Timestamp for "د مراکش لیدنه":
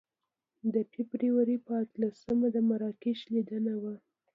2.55-3.73